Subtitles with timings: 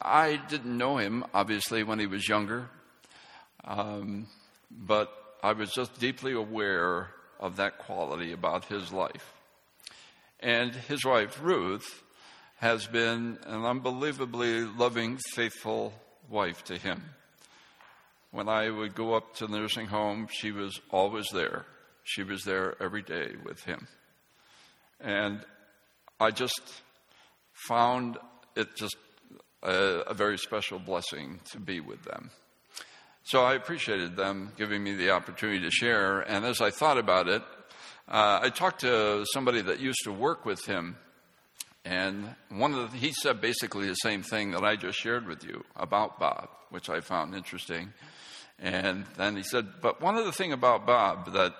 [0.00, 2.68] I didn't know him, obviously, when he was younger,
[3.64, 4.26] um,
[4.70, 7.08] but I was just deeply aware
[7.40, 9.34] of that quality about his life.
[10.40, 12.02] And his wife, Ruth,
[12.58, 15.92] has been an unbelievably loving, faithful
[16.28, 17.02] wife to him.
[18.30, 21.64] When I would go up to the nursing home, she was always there.
[22.04, 23.88] She was there every day with him.
[25.00, 25.40] And
[26.20, 26.60] I just
[27.52, 28.18] found
[28.56, 28.96] it just
[29.62, 32.30] a, a very special blessing to be with them.
[33.24, 36.20] So I appreciated them giving me the opportunity to share.
[36.20, 37.42] And as I thought about it,
[38.08, 40.96] uh, I talked to somebody that used to work with him,
[41.84, 45.44] and one of the, he said basically the same thing that I just shared with
[45.44, 47.92] you about Bob, which I found interesting.
[48.58, 51.54] And then he said, but one of the thing about Bob that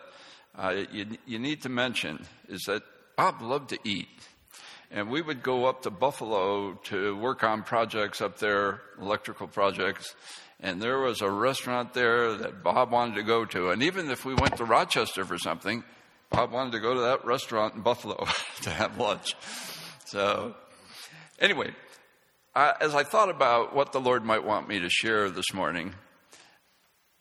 [0.56, 2.82] uh, you, you need to mention is that
[3.16, 4.08] Bob loved to eat.
[4.90, 10.14] And we would go up to Buffalo to work on projects up there, electrical projects.
[10.60, 13.70] And there was a restaurant there that Bob wanted to go to.
[13.70, 15.84] And even if we went to Rochester for something,
[16.30, 18.26] Bob wanted to go to that restaurant in Buffalo
[18.62, 19.34] to have lunch.
[20.06, 20.54] So,
[21.38, 21.72] anyway,
[22.56, 25.94] uh, as I thought about what the Lord might want me to share this morning,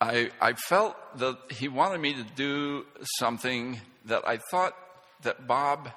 [0.00, 2.86] I, I felt that He wanted me to do
[3.18, 4.74] something that I thought
[5.22, 5.90] that Bob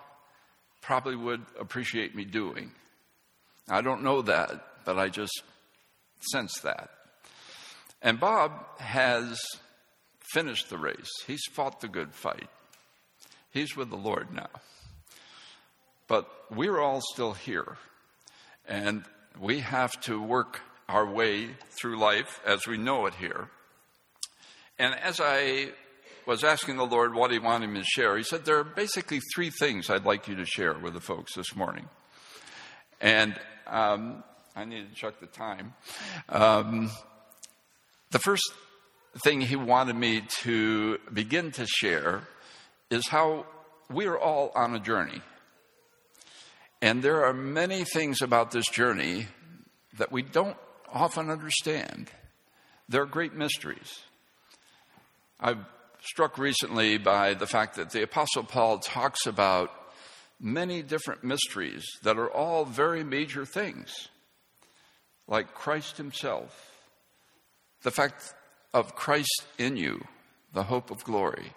[0.82, 2.72] probably would appreciate me doing.
[3.70, 5.44] I don't know that, but I just
[6.32, 6.90] sense that.
[8.02, 9.40] And Bob has
[10.34, 11.12] finished the race.
[11.28, 12.50] He's fought the good fight.
[13.52, 14.50] He's with the Lord now.
[16.08, 17.78] But we're all still here.
[18.68, 19.04] And
[19.40, 23.50] we have to work our way through life as we know it here.
[24.80, 25.70] And as I
[26.26, 29.20] was asking the Lord what He wanted me to share, He said, There are basically
[29.34, 31.88] three things I'd like you to share with the folks this morning.
[33.00, 34.24] And um,
[34.56, 35.74] I need to check the time.
[36.30, 36.92] Um,
[38.12, 38.52] the first
[39.24, 42.28] thing He wanted me to begin to share
[42.90, 43.46] is how
[43.90, 45.22] we are all on a journey.
[46.82, 49.28] And there are many things about this journey
[49.98, 50.58] that we don't
[50.92, 52.10] often understand.
[52.90, 54.00] They're great mysteries.
[55.40, 55.64] I've
[56.02, 59.72] struck recently by the fact that the Apostle Paul talks about
[60.40, 64.10] many different mysteries that are all very major things,
[65.28, 66.76] like Christ Himself,
[67.84, 68.34] the fact
[68.74, 70.04] of Christ in you,
[70.54, 71.54] the hope of glory.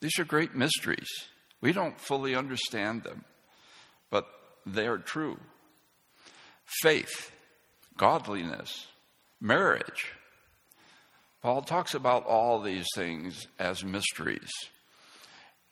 [0.00, 1.08] These are great mysteries.
[1.60, 3.24] We don't fully understand them,
[4.10, 4.26] but
[4.66, 5.38] they are true.
[6.82, 7.32] Faith,
[7.96, 8.86] godliness,
[9.40, 10.12] marriage,
[11.42, 14.50] Paul talks about all these things as mysteries.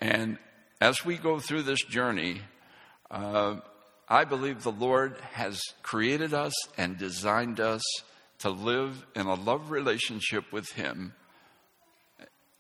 [0.01, 0.39] And
[0.81, 2.41] as we go through this journey,
[3.11, 3.57] uh,
[4.09, 7.83] I believe the Lord has created us and designed us
[8.39, 11.13] to live in a love relationship with Him.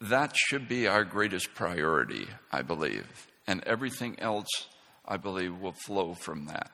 [0.00, 3.26] That should be our greatest priority, I believe.
[3.46, 4.48] And everything else,
[5.06, 6.70] I believe, will flow from that.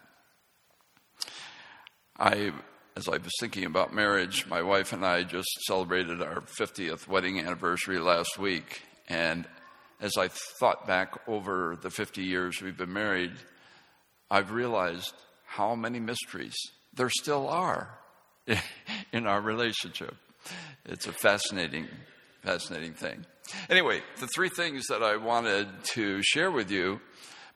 [2.18, 2.52] I
[2.96, 7.40] as I was thinking about marriage, my wife and I just celebrated our 50th wedding
[7.40, 8.82] anniversary last week.
[9.08, 9.46] And
[10.00, 13.32] as I thought back over the 50 years we've been married,
[14.30, 15.12] I've realized
[15.44, 16.54] how many mysteries
[16.94, 17.98] there still are
[19.12, 20.14] in our relationship.
[20.84, 21.88] It's a fascinating,
[22.42, 23.26] fascinating thing.
[23.68, 27.00] Anyway, the three things that I wanted to share with you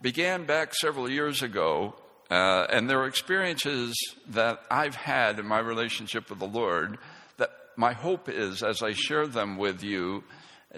[0.02, 1.94] began back several years ago
[2.30, 3.96] uh, and there are experiences
[4.28, 6.98] that I've had in my relationship with the Lord
[7.38, 10.24] that my hope is, as I share them with you,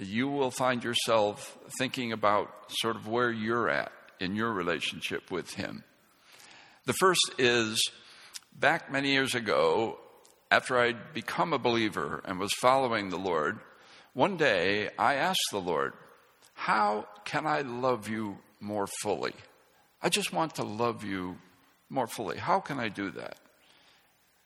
[0.00, 3.90] you will find yourself thinking about sort of where you're at
[4.20, 5.82] in your relationship with Him.
[6.84, 7.82] The first is
[8.52, 9.98] back many years ago,
[10.50, 13.58] after I'd become a believer and was following the Lord,
[14.12, 15.94] one day I asked the Lord,
[16.54, 19.34] How can I love you more fully?
[20.02, 21.36] I just want to love you
[21.88, 22.38] more fully.
[22.38, 23.36] How can I do that?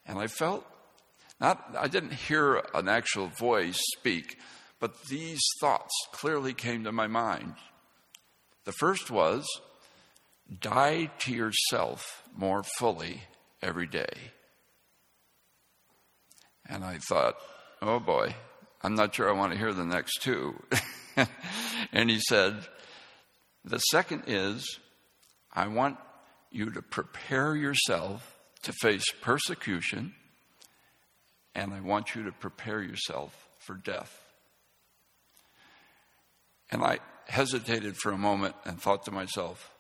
[0.07, 0.67] And I felt
[1.41, 4.39] not, I didn't hear an actual voice speak,
[4.81, 7.55] but these thoughts clearly came to my mind.
[8.65, 9.47] The first was
[10.61, 13.23] die to yourself more fully
[13.63, 14.33] every day.
[16.69, 17.37] And I thought,
[17.83, 18.35] oh boy,
[18.83, 20.55] I'm not sure I want to hear the next two.
[21.93, 22.57] and he said,
[23.65, 24.79] the second is,
[25.55, 25.99] I want
[26.51, 30.15] you to prepare yourself to face persecution,
[31.55, 34.21] and I want you to prepare yourself for death.
[36.71, 39.71] And I hesitated for a moment and thought to myself,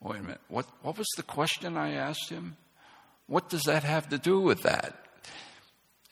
[0.00, 2.56] wait a minute, what, what was the question I asked him?
[3.26, 4.98] What does that have to do with that?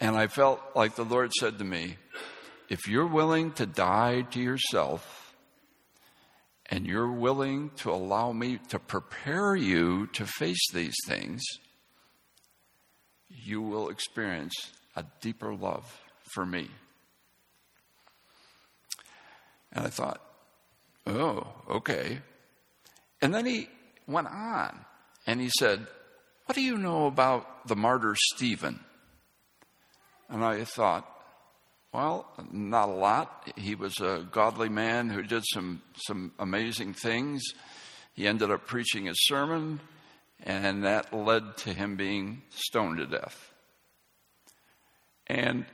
[0.00, 1.96] And I felt like the Lord said to me,
[2.69, 5.30] if you're willing to die to yourself
[6.70, 11.43] and you're willing to allow me to prepare you to face these things,
[13.28, 14.55] you will experience
[14.94, 16.00] a deeper love
[16.32, 16.69] for me.
[19.72, 20.20] And I thought,
[21.06, 22.20] oh, okay.
[23.20, 23.69] And then he
[24.06, 24.84] went on
[25.26, 25.87] and he said,
[26.46, 28.81] What do you know about the martyr Stephen?
[30.28, 31.06] And I thought,
[31.92, 33.52] well, not a lot.
[33.56, 37.42] He was a godly man who did some, some amazing things.
[38.14, 39.81] He ended up preaching his sermon,
[40.42, 43.52] and that led to him being stoned to death.
[45.26, 45.66] And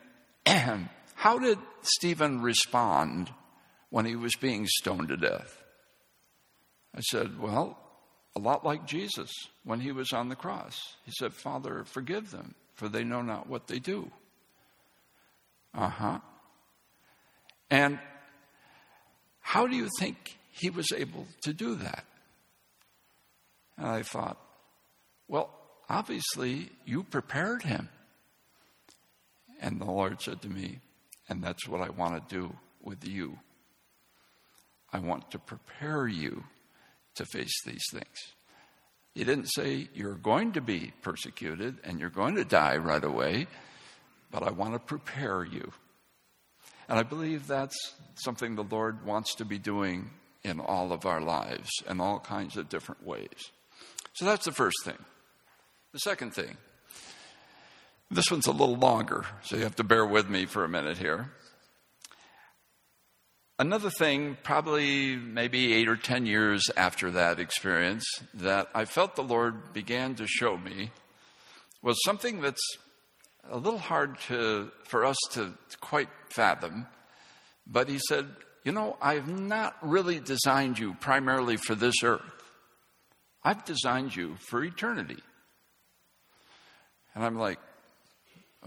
[1.15, 3.31] how did Stephen respond
[3.91, 5.63] when he was being stoned to death?
[6.95, 7.79] I said, Well,
[8.35, 9.31] a lot like Jesus
[9.65, 10.79] when he was on the cross.
[11.05, 14.11] He said, Father, forgive them, for they know not what they do.
[15.77, 16.19] Uh huh.
[17.71, 17.99] And
[19.41, 22.05] how do you think he was able to do that?
[23.77, 24.39] And I thought,
[25.29, 25.51] well,
[25.89, 27.91] obviously you prepared him.
[29.61, 30.81] And the Lord said to me,
[31.29, 32.53] and that's what I want to do
[32.83, 33.39] with you.
[34.93, 36.45] I want to prepare you
[37.17, 38.35] to face these things.
[39.15, 43.47] He didn't say you're going to be persecuted and you're going to die right away,
[44.37, 45.73] but I want to prepare you.
[46.91, 50.11] And I believe that's something the Lord wants to be doing
[50.45, 53.51] in all of our lives in all kinds of different ways.
[54.13, 54.99] So that's the first thing.
[55.95, 56.59] The second thing,
[58.11, 60.99] this one's a little longer, so you have to bear with me for a minute
[60.99, 61.31] here.
[63.59, 68.05] Another thing, probably maybe eight or ten years after that experience,
[68.35, 70.91] that I felt the Lord began to show me
[71.81, 72.61] was something that's
[73.51, 76.87] a little hard to, for us to quite fathom.
[77.67, 78.27] But He said,
[78.65, 82.23] You know, I've not really designed you primarily for this earth,
[83.43, 85.19] I've designed you for eternity.
[87.15, 87.59] And I'm like,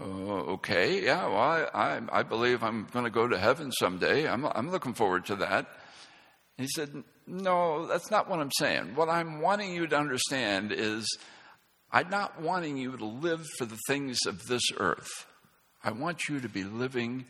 [0.02, 4.26] Oh, okay, yeah, well, I, I, I believe I'm going to go to heaven someday.
[4.26, 5.66] I'm, I'm looking forward to that.
[6.56, 8.94] And he said, No, that's not what I'm saying.
[8.94, 11.06] What I'm wanting you to understand is
[11.92, 15.26] I'm not wanting you to live for the things of this earth.
[15.82, 17.24] I want you to be living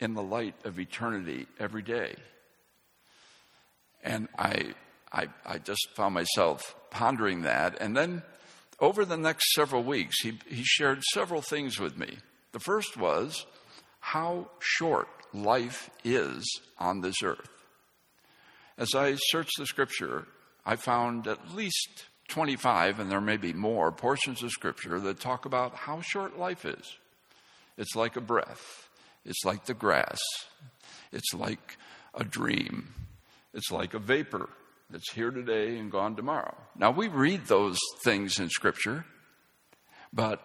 [0.00, 2.14] in the light of eternity every day.
[4.02, 4.74] And I,
[5.12, 7.80] I, I just found myself pondering that.
[7.80, 8.22] And then
[8.78, 12.18] over the next several weeks, he, he shared several things with me.
[12.52, 13.46] The first was
[14.00, 16.44] how short life is
[16.78, 17.48] on this earth.
[18.76, 20.26] As I searched the scripture,
[20.64, 25.44] I found at least 25, and there may be more, portions of scripture that talk
[25.44, 26.96] about how short life is.
[27.76, 28.88] It's like a breath,
[29.24, 30.20] it's like the grass,
[31.12, 31.78] it's like
[32.14, 32.94] a dream,
[33.54, 34.48] it's like a vapor
[34.90, 36.54] that's here today and gone tomorrow.
[36.76, 39.04] Now, we read those things in Scripture,
[40.12, 40.40] but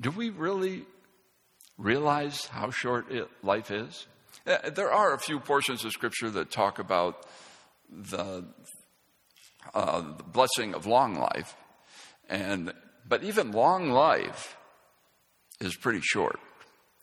[0.00, 0.84] do we really
[1.78, 4.06] realize how short it, life is?
[4.46, 7.26] Uh, there are a few portions of Scripture that talk about
[7.90, 8.44] the,
[9.74, 11.56] uh, the blessing of long life,
[12.28, 12.72] and
[13.06, 14.56] but even long life
[15.60, 16.40] is pretty short,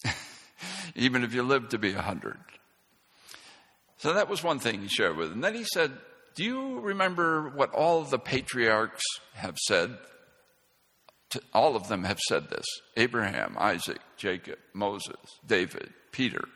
[0.96, 2.38] even if you live to be a hundred.
[3.98, 5.32] So that was one thing he shared with.
[5.32, 5.92] And then he said,
[6.36, 9.98] do you remember what all the patriarchs have said?
[11.54, 16.48] All of them have said this Abraham, Isaac, Jacob, Moses, David, Peter.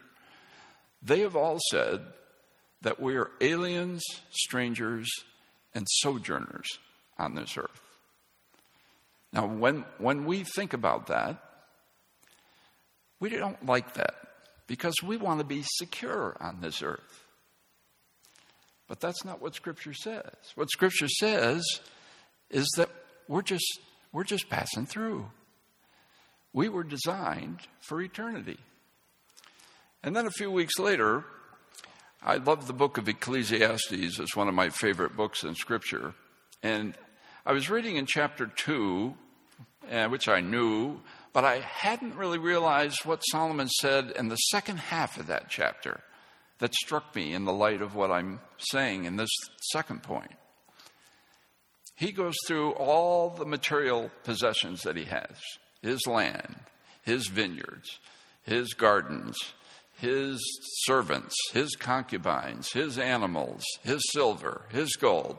[1.01, 2.01] They have all said
[2.81, 5.09] that we are aliens, strangers,
[5.75, 6.67] and sojourners
[7.17, 7.81] on this earth.
[9.31, 11.37] Now, when, when we think about that,
[13.19, 14.15] we don't like that
[14.67, 17.25] because we want to be secure on this earth.
[18.87, 20.23] But that's not what Scripture says.
[20.55, 21.63] What Scripture says
[22.51, 22.89] is that
[23.27, 23.79] we're just,
[24.11, 25.25] we're just passing through.
[26.51, 28.59] We were designed for eternity.
[30.03, 31.25] And then a few weeks later,
[32.25, 34.17] I love the book of Ecclesiastes.
[34.17, 36.13] It's one of my favorite books in Scripture.
[36.61, 36.95] And
[37.45, 39.13] I was reading in chapter 2,
[39.91, 41.01] uh, which I knew,
[41.33, 45.99] but I hadn't really realized what Solomon said in the second half of that chapter
[46.59, 49.31] that struck me in the light of what I'm saying in this
[49.73, 50.31] second point.
[51.97, 55.35] He goes through all the material possessions that he has
[55.81, 56.55] his land,
[57.01, 57.99] his vineyards,
[58.43, 59.35] his gardens,
[60.03, 60.37] his
[60.83, 65.37] servants, his concubines, his animals, his silver, his gold.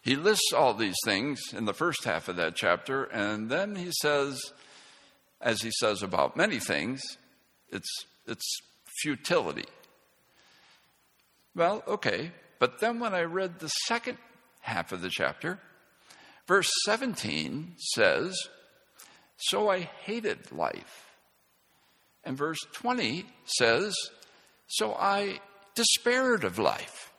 [0.00, 3.90] he lists all these things in the first half of that chapter, and then he
[4.00, 4.40] says,
[5.40, 7.00] as he says about many things,
[7.70, 7.90] it's,
[8.28, 8.60] it's
[9.02, 9.66] futility.
[11.56, 14.18] Well, okay, but then when I read the second
[14.60, 15.58] half of the chapter,
[16.46, 18.38] verse 17 says,
[19.36, 21.07] So I hated life.
[22.28, 23.96] And verse 20 says,
[24.66, 25.40] So I
[25.74, 27.10] despaired of life.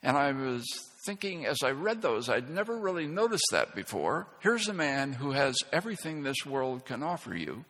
[0.00, 0.64] And I was
[1.04, 4.28] thinking as I read those, I'd never really noticed that before.
[4.38, 7.64] Here's a man who has everything this world can offer you.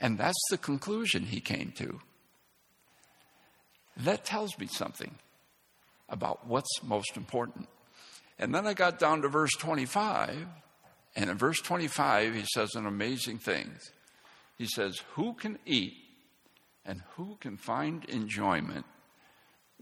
[0.00, 2.00] And that's the conclusion he came to.
[3.98, 5.14] That tells me something
[6.08, 7.68] about what's most important.
[8.40, 10.48] And then I got down to verse 25,
[11.18, 13.72] and in verse 25, he says an amazing thing.
[14.56, 15.94] He says, Who can eat
[16.86, 18.86] and who can find enjoyment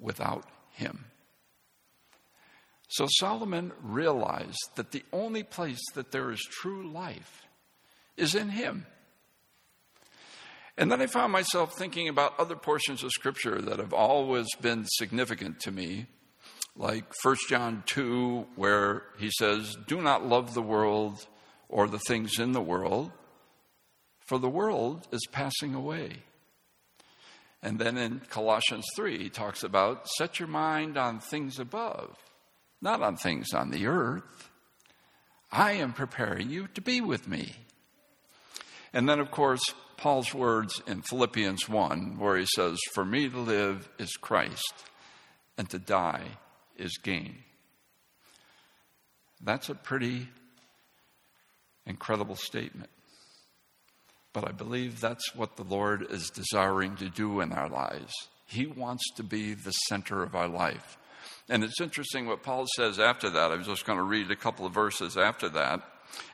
[0.00, 1.04] without him?
[2.88, 7.42] So Solomon realized that the only place that there is true life
[8.16, 8.86] is in him.
[10.78, 14.86] And then I found myself thinking about other portions of Scripture that have always been
[14.86, 16.06] significant to me,
[16.76, 21.26] like 1 John 2, where he says, Do not love the world
[21.68, 23.10] or the things in the world,
[24.26, 26.18] for the world is passing away.
[27.62, 32.16] And then in Colossians 3, he talks about set your mind on things above,
[32.82, 34.50] not on things on the earth.
[35.50, 37.54] I am preparing you to be with me.
[38.92, 39.62] And then, of course,
[39.96, 44.74] Paul's words in Philippians 1, where he says, For me to live is Christ,
[45.56, 46.38] and to die
[46.78, 47.36] is gain.
[49.40, 50.28] That's a pretty
[51.86, 52.90] incredible statement.
[54.32, 58.12] But I believe that's what the Lord is desiring to do in our lives.
[58.46, 60.98] He wants to be the center of our life.
[61.48, 63.50] And it's interesting what Paul says after that.
[63.50, 65.80] I was just going to read a couple of verses after that.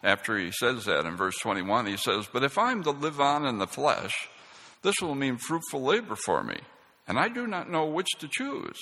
[0.02, 3.46] After he says that in verse 21, he says, But if I'm to live on
[3.46, 4.28] in the flesh,
[4.82, 6.58] this will mean fruitful labor for me,
[7.06, 8.78] and I do not know which to choose.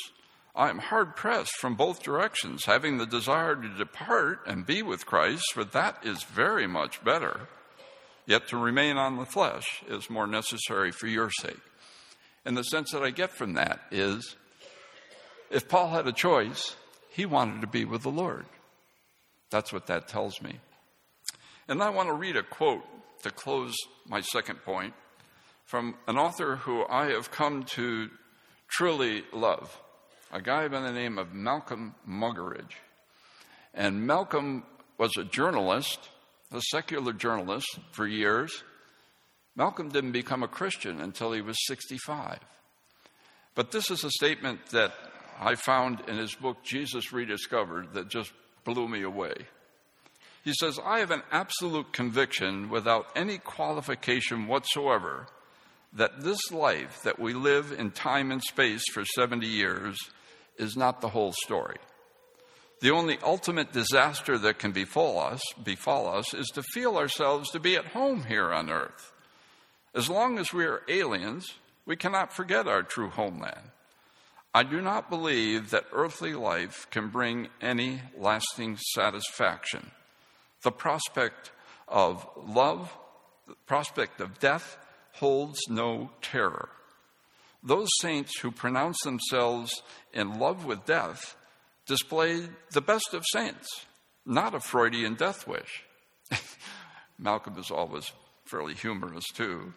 [0.55, 5.07] I am hard pressed from both directions, having the desire to depart and be with
[5.07, 7.49] Christ, for that is very much better.
[8.27, 11.61] Yet to remain on the flesh is more necessary for your sake.
[12.45, 14.37] And the sense that I get from that is
[15.51, 16.77] if Paul had a choice,
[17.11, 18.47] he wanted to be with the Lord.
[19.51, 20.59] That's what that tells me.
[21.69, 22.85] And I want to read a quote
[23.23, 23.77] to close
[24.09, 24.95] my second point
[25.65, 28.11] from an author who I have come to
[28.69, 29.79] truly love
[30.33, 32.77] a guy by the name of Malcolm Muggeridge.
[33.75, 34.65] And Malcolm
[34.99, 36.09] was a journalist,
[36.53, 38.63] a secular journalist for years.
[39.57, 42.39] Malcolm didn't become a Christian until he was 65.
[43.55, 44.93] But this is a statement that
[45.41, 48.33] I found in his book, Jesus Rediscovered, that just
[48.65, 49.35] blew me away.
[50.45, 55.27] He says, I have an absolute conviction without any qualification whatsoever
[55.93, 59.97] that this life that we live in time and space for 70 years
[60.59, 61.77] is not the whole story.
[62.81, 67.61] The only ultimate disaster that can befall us, befall us is to feel ourselves to
[67.61, 69.13] be at home here on earth.
[69.95, 73.71] As long as we are aliens, we cannot forget our true homeland.
[74.55, 79.91] I do not believe that earthly life can bring any lasting satisfaction.
[80.63, 81.53] The prospect
[81.87, 82.97] of love,
[83.47, 84.77] the prospect of death
[85.13, 86.71] holds no terror.
[87.63, 89.71] Those saints who pronounce themselves
[90.13, 91.37] in love with death
[91.87, 93.69] display the best of saints,
[94.25, 95.85] not a Freudian death wish.
[97.19, 98.11] Malcolm is always
[98.47, 99.75] fairly humorous, too.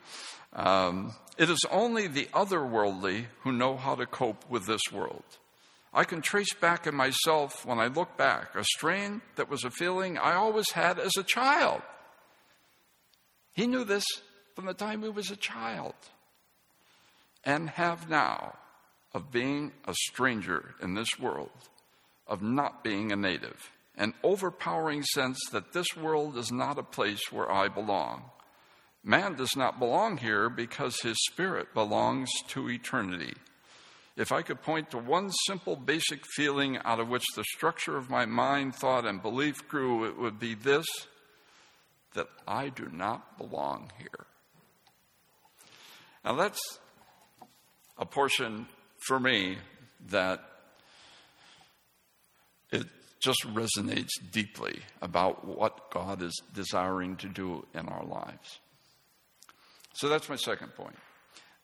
[0.53, 5.23] Um, it is only the otherworldly who know how to cope with this world.
[5.93, 9.69] I can trace back in myself when I look back a strain that was a
[9.69, 11.81] feeling I always had as a child.
[13.53, 14.05] He knew this
[14.55, 15.93] from the time he was a child
[17.43, 18.55] and have now
[19.13, 21.51] of being a stranger in this world,
[22.27, 27.31] of not being a native, an overpowering sense that this world is not a place
[27.31, 28.23] where I belong.
[29.03, 33.33] Man does not belong here because his spirit belongs to eternity.
[34.15, 38.09] If I could point to one simple basic feeling out of which the structure of
[38.09, 40.85] my mind, thought, and belief grew, it would be this
[42.13, 44.27] that I do not belong here.
[46.23, 46.61] Now, that's
[47.97, 48.67] a portion
[49.07, 49.57] for me
[50.09, 50.41] that
[52.71, 52.87] it
[53.21, 58.59] just resonates deeply about what God is desiring to do in our lives.
[59.93, 60.95] So that's my second point.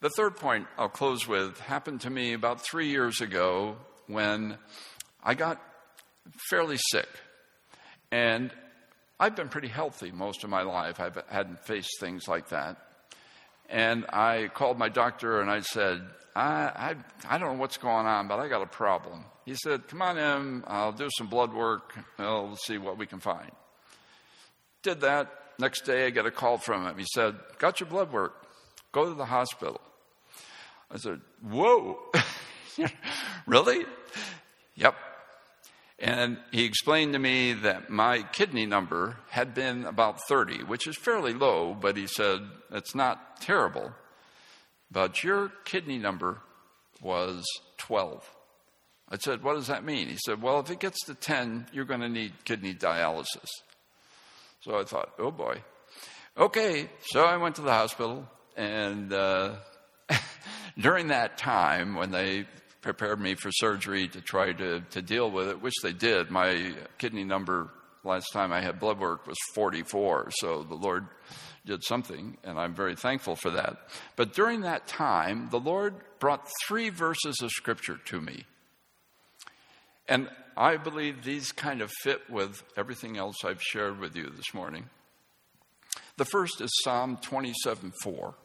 [0.01, 3.75] The third point I'll close with happened to me about three years ago
[4.07, 4.57] when
[5.21, 5.61] I got
[6.49, 7.09] fairly sick.
[8.11, 8.51] And
[9.19, 10.99] I've been pretty healthy most of my life.
[10.99, 12.77] I hadn't faced things like that.
[13.69, 16.01] And I called my doctor and I said,
[16.35, 16.95] I,
[17.29, 19.25] I, I don't know what's going on, but I got a problem.
[19.45, 23.19] He said, Come on in, I'll do some blood work, we'll see what we can
[23.19, 23.51] find.
[24.83, 25.35] Did that.
[25.59, 26.97] Next day, I get a call from him.
[26.97, 28.47] He said, Got your blood work,
[28.91, 29.81] go to the hospital.
[30.91, 31.99] I said, Whoa,
[33.45, 33.85] really?
[34.75, 34.95] Yep.
[36.01, 40.97] And he explained to me that my kidney number had been about 30, which is
[40.97, 42.39] fairly low, but he said,
[42.71, 43.91] it's not terrible.
[44.89, 46.39] But your kidney number
[47.01, 47.45] was
[47.77, 48.23] 12.
[49.11, 50.07] I said, What does that mean?
[50.07, 53.49] He said, Well, if it gets to 10, you're going to need kidney dialysis.
[54.61, 55.61] So I thought, Oh boy.
[56.37, 58.25] Okay, so I went to the hospital,
[58.55, 59.55] and uh,
[60.77, 62.45] during that time, when they
[62.81, 66.73] prepared me for surgery to try to, to deal with it, which they did, my
[66.97, 67.69] kidney number
[68.03, 70.31] last time I had blood work was 44.
[70.39, 71.07] So the Lord
[71.65, 73.89] did something, and I'm very thankful for that.
[74.15, 78.45] But during that time, the Lord brought three verses of Scripture to me.
[80.07, 84.53] And I believe these kind of fit with everything else I've shared with you this
[84.53, 84.89] morning.
[86.17, 88.35] The first is Psalm 27 4.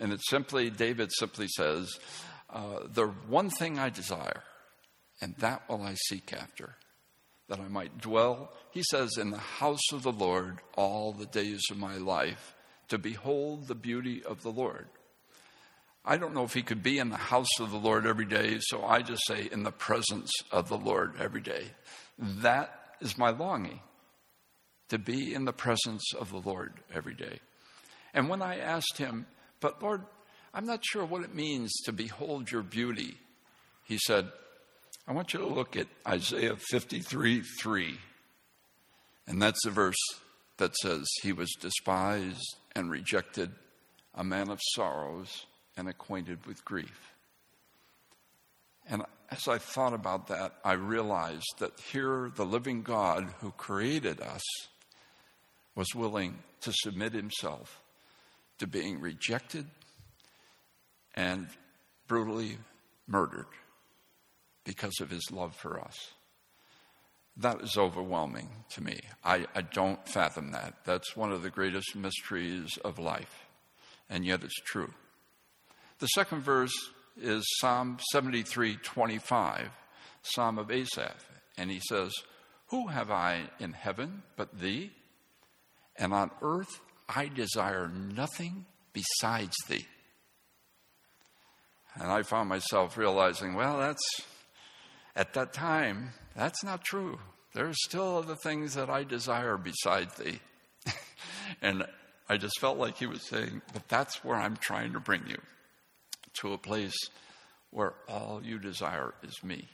[0.00, 1.98] And it's simply, David simply says,
[2.50, 4.42] uh, The one thing I desire,
[5.20, 6.76] and that will I seek after,
[7.48, 11.62] that I might dwell, he says, in the house of the Lord all the days
[11.70, 12.54] of my life,
[12.88, 14.86] to behold the beauty of the Lord.
[16.04, 18.58] I don't know if he could be in the house of the Lord every day,
[18.60, 21.64] so I just say in the presence of the Lord every day.
[22.18, 23.80] That is my longing,
[24.88, 27.40] to be in the presence of the Lord every day.
[28.14, 29.26] And when I asked him,
[29.60, 30.02] but Lord,
[30.58, 33.16] I'm not sure what it means to behold your beauty,
[33.84, 34.26] he said,
[35.06, 37.96] I want you to look at Isaiah 53 3.
[39.28, 39.94] And that's the verse
[40.56, 43.52] that says, He was despised and rejected,
[44.16, 47.12] a man of sorrows and acquainted with grief.
[48.90, 54.20] And as I thought about that, I realized that here the living God who created
[54.20, 54.42] us
[55.76, 57.80] was willing to submit himself
[58.58, 59.68] to being rejected
[61.18, 61.48] and
[62.06, 62.56] brutally
[63.08, 63.48] murdered
[64.64, 66.12] because of his love for us.
[67.36, 69.00] That is overwhelming to me.
[69.24, 70.74] I, I don't fathom that.
[70.84, 73.46] That's one of the greatest mysteries of life,
[74.08, 74.94] and yet it's true.
[75.98, 76.74] The second verse
[77.20, 79.70] is Psalm 73 25,
[80.22, 81.24] Psalm of Asaph,
[81.56, 82.12] and he says,
[82.68, 84.92] Who have I in heaven but thee?
[85.96, 89.86] And on earth I desire nothing besides thee.
[92.00, 94.22] And I found myself realizing, well, that's
[95.16, 97.18] at that time, that's not true.
[97.54, 100.38] There are still other things that I desire besides thee.
[101.62, 101.84] and
[102.28, 105.38] I just felt like he was saying, but that's where I'm trying to bring you
[106.34, 106.96] to a place
[107.70, 109.66] where all you desire is me.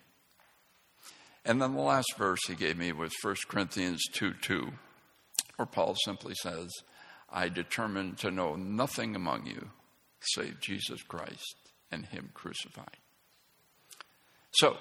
[1.44, 4.72] And then the last verse he gave me was 1 Corinthians 2 2,
[5.56, 6.70] where Paul simply says,
[7.30, 9.68] I determined to know nothing among you
[10.20, 12.96] save Jesus Christ and Him crucified.
[14.50, 14.76] So,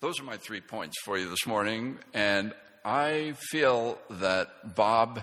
[0.00, 5.20] those are my three points for you this morning, and I feel that Bob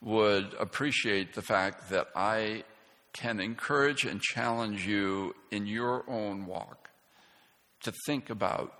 [0.00, 2.64] would appreciate the fact that I
[3.12, 6.88] can encourage and challenge you in your own walk
[7.82, 8.72] to think about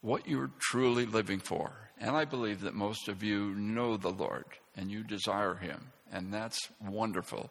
[0.00, 1.72] what you're truly living for.
[2.00, 6.32] And I believe that most of you know the Lord and you desire Him, and
[6.32, 7.50] that's wonderful.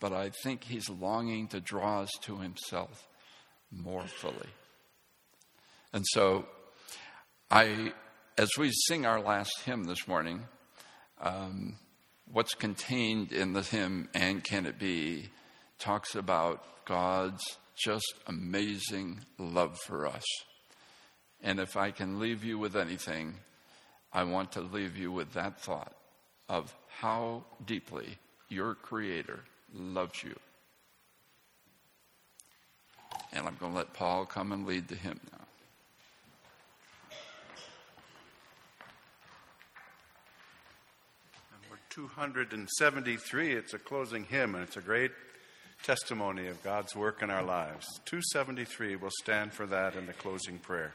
[0.00, 3.08] But I think He's longing to draw us to Himself
[3.70, 4.48] more fully.
[5.92, 6.46] And so,
[7.50, 7.92] I,
[8.36, 10.42] as we sing our last hymn this morning,
[11.20, 11.76] um,
[12.30, 15.28] what's contained in the hymn, And Can It Be,
[15.78, 17.42] talks about God's
[17.76, 20.24] just amazing love for us.
[21.42, 23.34] And if I can leave you with anything,
[24.12, 25.94] I want to leave you with that thought
[26.48, 29.40] of how deeply your Creator
[29.76, 30.34] loves you.
[33.32, 35.46] And I'm going to let Paul come and lead the hymn now.
[41.96, 43.52] 273.
[43.54, 45.12] It's a closing hymn, and it's a great
[45.82, 47.86] testimony of God's work in our lives.
[48.04, 50.92] 273, we'll stand for that in the closing prayer.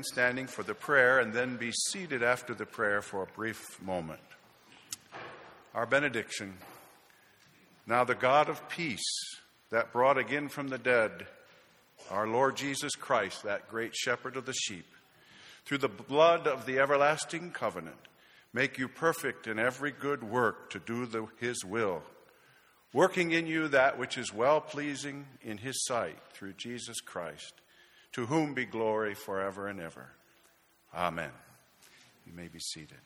[0.00, 3.80] remain standing for the prayer and then be seated after the prayer for a brief
[3.82, 4.20] moment.
[5.74, 6.54] Our benediction.
[7.86, 9.04] Now, the God of peace
[9.70, 11.26] that brought again from the dead
[12.10, 14.86] our Lord Jesus Christ, that great shepherd of the sheep,
[15.66, 18.08] through the blood of the everlasting covenant,
[18.54, 22.02] make you perfect in every good work to do the, his will,
[22.94, 27.59] working in you that which is well pleasing in his sight through Jesus Christ
[28.12, 30.08] to whom be glory forever and ever.
[30.94, 31.30] Amen.
[32.26, 32.98] You may be seated.